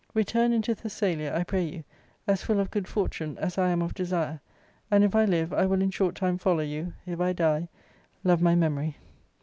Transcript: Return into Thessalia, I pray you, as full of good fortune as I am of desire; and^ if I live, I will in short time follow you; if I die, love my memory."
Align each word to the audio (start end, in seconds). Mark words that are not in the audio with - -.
Return 0.15 0.51
into 0.51 0.73
Thessalia, 0.73 1.31
I 1.35 1.43
pray 1.43 1.63
you, 1.63 1.83
as 2.25 2.41
full 2.41 2.59
of 2.59 2.71
good 2.71 2.87
fortune 2.87 3.37
as 3.37 3.59
I 3.59 3.69
am 3.69 3.83
of 3.83 3.93
desire; 3.93 4.41
and^ 4.91 5.03
if 5.03 5.13
I 5.13 5.25
live, 5.25 5.53
I 5.53 5.67
will 5.67 5.79
in 5.83 5.91
short 5.91 6.15
time 6.15 6.39
follow 6.39 6.63
you; 6.63 6.93
if 7.05 7.19
I 7.21 7.33
die, 7.33 7.69
love 8.23 8.41
my 8.41 8.55
memory." 8.55 8.97